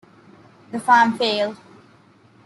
[0.71, 1.57] The farm failed.